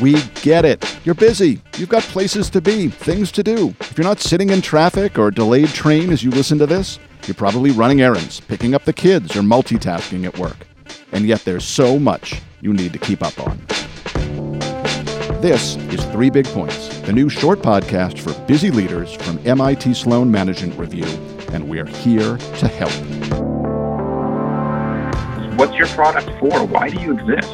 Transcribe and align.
We 0.00 0.22
get 0.42 0.64
it. 0.64 0.84
You're 1.04 1.16
busy. 1.16 1.60
You've 1.76 1.88
got 1.88 2.04
places 2.04 2.48
to 2.50 2.60
be, 2.60 2.86
things 2.88 3.32
to 3.32 3.42
do. 3.42 3.74
If 3.80 3.98
you're 3.98 4.06
not 4.06 4.20
sitting 4.20 4.50
in 4.50 4.62
traffic 4.62 5.18
or 5.18 5.32
delayed 5.32 5.70
train 5.70 6.12
as 6.12 6.22
you 6.22 6.30
listen 6.30 6.56
to 6.58 6.66
this, 6.66 7.00
you're 7.26 7.34
probably 7.34 7.72
running 7.72 8.00
errands, 8.00 8.38
picking 8.38 8.74
up 8.74 8.84
the 8.84 8.92
kids, 8.92 9.34
or 9.34 9.40
multitasking 9.40 10.24
at 10.24 10.38
work. 10.38 10.68
And 11.10 11.26
yet 11.26 11.44
there's 11.44 11.64
so 11.64 11.98
much 11.98 12.40
you 12.60 12.72
need 12.72 12.92
to 12.92 12.98
keep 13.00 13.24
up 13.24 13.40
on. 13.40 13.58
This 15.42 15.76
is 15.92 16.04
Three 16.06 16.30
Big 16.30 16.46
Points, 16.46 17.00
the 17.00 17.12
new 17.12 17.28
short 17.28 17.58
podcast 17.58 18.20
for 18.20 18.32
busy 18.46 18.70
leaders 18.70 19.12
from 19.14 19.40
MIT 19.44 19.94
Sloan 19.94 20.30
Management 20.30 20.78
Review, 20.78 21.06
and 21.52 21.68
we're 21.68 21.86
here 21.86 22.36
to 22.36 22.68
help. 22.68 22.92
What's 25.58 25.76
your 25.76 25.88
product 25.88 26.30
for? 26.38 26.64
Why 26.66 26.88
do 26.88 27.00
you 27.00 27.18
exist? 27.18 27.52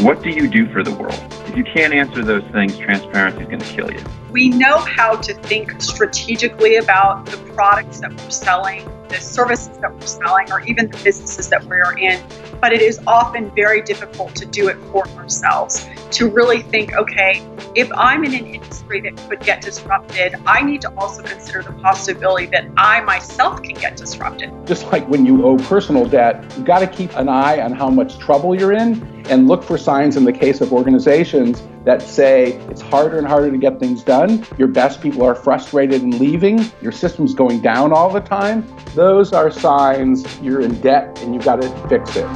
What 0.00 0.22
do 0.22 0.30
you 0.30 0.48
do 0.48 0.72
for 0.72 0.84
the 0.84 0.94
world? 0.94 1.37
If 1.58 1.66
you 1.66 1.72
can't 1.72 1.92
answer 1.92 2.22
those 2.22 2.44
things, 2.52 2.78
transparency 2.78 3.40
is 3.40 3.48
going 3.48 3.58
to 3.58 3.66
kill 3.66 3.90
you. 3.90 4.00
We 4.30 4.48
know 4.48 4.78
how 4.78 5.16
to 5.16 5.34
think 5.34 5.82
strategically 5.82 6.76
about 6.76 7.26
the 7.26 7.36
products 7.52 7.98
that 7.98 8.12
we're 8.12 8.30
selling, 8.30 8.88
the 9.08 9.16
services 9.16 9.76
that 9.78 9.92
we're 9.92 10.06
selling, 10.06 10.52
or 10.52 10.60
even 10.60 10.88
the 10.88 10.96
businesses 10.98 11.48
that 11.48 11.64
we're 11.64 11.98
in. 11.98 12.22
But 12.60 12.72
it 12.72 12.80
is 12.80 13.00
often 13.08 13.50
very 13.56 13.82
difficult 13.82 14.36
to 14.36 14.46
do 14.46 14.68
it 14.68 14.76
for 14.92 15.08
ourselves, 15.16 15.88
to 16.12 16.30
really 16.30 16.62
think, 16.62 16.94
okay, 16.94 17.44
if 17.74 17.90
I'm 17.92 18.22
in 18.22 18.34
an 18.34 18.46
industry 18.46 19.00
that 19.00 19.16
could 19.28 19.40
get 19.40 19.60
disrupted, 19.60 20.36
I 20.46 20.62
need 20.62 20.80
to 20.82 20.94
also 20.94 21.24
consider 21.24 21.64
the 21.64 21.72
possibility 21.72 22.46
that 22.46 22.68
I 22.76 23.00
myself 23.00 23.64
can 23.64 23.74
get 23.74 23.96
disrupted. 23.96 24.52
Just 24.64 24.92
like 24.92 25.08
when 25.08 25.26
you 25.26 25.44
owe 25.44 25.56
personal 25.56 26.06
debt, 26.06 26.40
you've 26.56 26.66
got 26.66 26.78
to 26.78 26.86
keep 26.86 27.16
an 27.16 27.28
eye 27.28 27.60
on 27.60 27.72
how 27.72 27.90
much 27.90 28.16
trouble 28.20 28.54
you're 28.54 28.74
in 28.74 29.17
and 29.28 29.48
look 29.48 29.62
for 29.62 29.78
signs 29.78 30.16
in 30.16 30.24
the 30.24 30.32
case 30.32 30.60
of 30.60 30.72
organizations 30.72 31.62
that 31.84 32.02
say 32.02 32.52
it's 32.70 32.80
harder 32.80 33.18
and 33.18 33.26
harder 33.26 33.50
to 33.50 33.58
get 33.58 33.78
things 33.78 34.02
done. 34.02 34.46
Your 34.58 34.68
best 34.68 35.00
people 35.00 35.22
are 35.22 35.34
frustrated 35.34 36.02
and 36.02 36.18
leaving. 36.18 36.64
Your 36.82 36.92
system's 36.92 37.34
going 37.34 37.60
down 37.60 37.92
all 37.92 38.10
the 38.10 38.20
time. 38.20 38.66
Those 38.94 39.32
are 39.32 39.50
signs 39.50 40.40
you're 40.40 40.60
in 40.60 40.80
debt 40.80 41.20
and 41.22 41.34
you've 41.34 41.44
got 41.44 41.62
to 41.62 41.88
fix 41.88 42.16
it. 42.16 42.26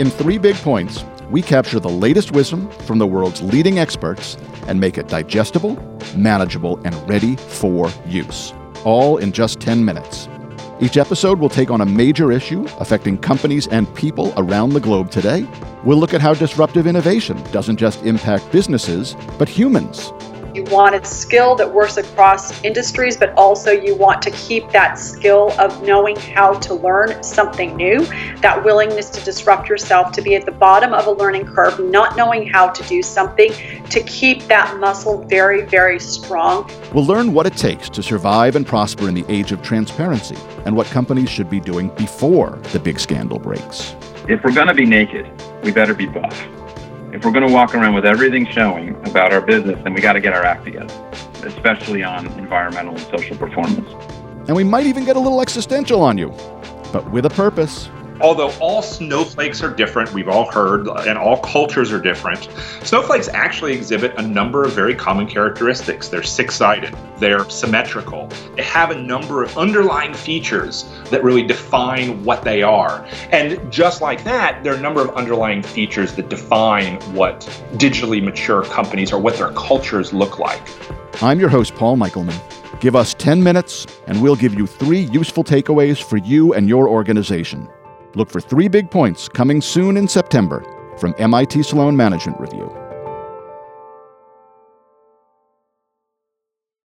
In 0.00 0.10
three 0.10 0.38
big 0.38 0.56
points, 0.56 1.04
we 1.30 1.42
capture 1.42 1.80
the 1.80 1.90
latest 1.90 2.32
wisdom 2.32 2.70
from 2.86 2.98
the 2.98 3.06
world's 3.06 3.42
leading 3.42 3.78
experts 3.78 4.36
and 4.66 4.80
make 4.80 4.96
it 4.96 5.08
digestible, 5.08 5.76
manageable, 6.16 6.80
and 6.84 6.94
ready 7.08 7.36
for 7.36 7.90
use. 8.06 8.54
All 8.84 9.18
in 9.18 9.32
just 9.32 9.60
10 9.60 9.84
minutes. 9.84 10.28
Each 10.80 10.96
episode 10.96 11.40
will 11.40 11.48
take 11.48 11.72
on 11.72 11.80
a 11.80 11.86
major 11.86 12.30
issue 12.30 12.64
affecting 12.78 13.18
companies 13.18 13.66
and 13.66 13.92
people 13.96 14.32
around 14.36 14.70
the 14.70 14.80
globe 14.80 15.10
today. 15.10 15.44
We'll 15.82 15.98
look 15.98 16.14
at 16.14 16.20
how 16.20 16.34
disruptive 16.34 16.86
innovation 16.86 17.42
doesn't 17.50 17.78
just 17.78 18.04
impact 18.04 18.52
businesses, 18.52 19.16
but 19.38 19.48
humans. 19.48 20.12
You 20.58 20.64
want 20.64 20.96
a 20.96 21.04
skill 21.04 21.54
that 21.54 21.72
works 21.72 21.98
across 21.98 22.64
industries, 22.64 23.16
but 23.16 23.32
also 23.34 23.70
you 23.70 23.94
want 23.94 24.20
to 24.22 24.32
keep 24.32 24.68
that 24.70 24.94
skill 24.94 25.52
of 25.52 25.84
knowing 25.84 26.16
how 26.16 26.54
to 26.54 26.74
learn 26.74 27.22
something 27.22 27.76
new, 27.76 28.04
that 28.40 28.64
willingness 28.64 29.08
to 29.10 29.24
disrupt 29.24 29.68
yourself, 29.68 30.10
to 30.10 30.20
be 30.20 30.34
at 30.34 30.44
the 30.46 30.50
bottom 30.50 30.92
of 30.92 31.06
a 31.06 31.12
learning 31.12 31.46
curve, 31.46 31.78
not 31.78 32.16
knowing 32.16 32.44
how 32.44 32.68
to 32.70 32.82
do 32.88 33.02
something, 33.02 33.52
to 33.88 34.02
keep 34.02 34.48
that 34.48 34.76
muscle 34.78 35.22
very, 35.26 35.64
very 35.64 36.00
strong. 36.00 36.68
We'll 36.92 37.06
learn 37.06 37.32
what 37.32 37.46
it 37.46 37.56
takes 37.56 37.88
to 37.90 38.02
survive 38.02 38.56
and 38.56 38.66
prosper 38.66 39.06
in 39.08 39.14
the 39.14 39.24
age 39.28 39.52
of 39.52 39.62
transparency 39.62 40.36
and 40.66 40.74
what 40.74 40.88
companies 40.88 41.30
should 41.30 41.48
be 41.48 41.60
doing 41.60 41.90
before 41.90 42.58
the 42.72 42.80
big 42.80 42.98
scandal 42.98 43.38
breaks. 43.38 43.94
If 44.26 44.42
we're 44.42 44.54
going 44.54 44.66
to 44.66 44.74
be 44.74 44.86
naked, 44.86 45.30
we 45.62 45.70
better 45.70 45.94
be 45.94 46.06
buff. 46.06 46.57
If 47.10 47.24
we're 47.24 47.32
going 47.32 47.46
to 47.46 47.52
walk 47.52 47.74
around 47.74 47.94
with 47.94 48.04
everything 48.04 48.46
showing 48.52 48.94
about 49.06 49.32
our 49.32 49.40
business, 49.40 49.82
then 49.82 49.94
we 49.94 50.02
got 50.02 50.12
to 50.12 50.20
get 50.20 50.34
our 50.34 50.44
act 50.44 50.66
together, 50.66 50.92
especially 51.42 52.02
on 52.02 52.26
environmental 52.38 52.94
and 52.94 53.00
social 53.06 53.34
performance. 53.34 53.90
And 54.46 54.54
we 54.54 54.62
might 54.62 54.84
even 54.84 55.06
get 55.06 55.16
a 55.16 55.18
little 55.18 55.40
existential 55.40 56.02
on 56.02 56.18
you, 56.18 56.28
but 56.92 57.10
with 57.10 57.24
a 57.24 57.30
purpose. 57.30 57.88
Although 58.20 58.50
all 58.60 58.82
snowflakes 58.82 59.62
are 59.62 59.70
different, 59.70 60.12
we've 60.12 60.28
all 60.28 60.50
heard, 60.50 60.88
and 60.88 61.16
all 61.16 61.38
cultures 61.38 61.92
are 61.92 62.00
different, 62.00 62.48
snowflakes 62.82 63.28
actually 63.28 63.74
exhibit 63.74 64.14
a 64.16 64.22
number 64.22 64.64
of 64.64 64.72
very 64.72 64.94
common 64.94 65.26
characteristics. 65.26 66.08
They're 66.08 66.22
six 66.22 66.56
sided, 66.56 66.96
they're 67.18 67.48
symmetrical, 67.48 68.28
they 68.56 68.62
have 68.62 68.90
a 68.90 69.00
number 69.00 69.42
of 69.42 69.56
underlying 69.56 70.14
features 70.14 70.84
that 71.10 71.22
really 71.22 71.42
define 71.42 72.24
what 72.24 72.42
they 72.42 72.62
are. 72.62 73.06
And 73.30 73.70
just 73.70 74.00
like 74.00 74.24
that, 74.24 74.64
there 74.64 74.74
are 74.74 74.76
a 74.76 74.80
number 74.80 75.00
of 75.00 75.10
underlying 75.14 75.62
features 75.62 76.14
that 76.14 76.28
define 76.28 77.00
what 77.14 77.40
digitally 77.74 78.22
mature 78.22 78.64
companies 78.64 79.12
or 79.12 79.20
what 79.20 79.36
their 79.36 79.52
cultures 79.52 80.12
look 80.12 80.38
like. 80.38 80.62
I'm 81.22 81.38
your 81.38 81.48
host, 81.48 81.74
Paul 81.74 81.96
Michelman. 81.96 82.38
Give 82.80 82.94
us 82.94 83.14
10 83.14 83.42
minutes, 83.42 83.86
and 84.06 84.22
we'll 84.22 84.36
give 84.36 84.54
you 84.54 84.66
three 84.66 85.00
useful 85.00 85.42
takeaways 85.42 86.02
for 86.02 86.16
you 86.16 86.54
and 86.54 86.68
your 86.68 86.88
organization. 86.88 87.68
Look 88.14 88.30
for 88.30 88.40
three 88.40 88.68
big 88.68 88.90
points 88.90 89.28
coming 89.28 89.60
soon 89.60 89.96
in 89.96 90.08
September 90.08 90.64
from 90.98 91.14
MIT 91.18 91.62
Sloan 91.62 91.96
Management 91.96 92.40
Review. 92.40 92.87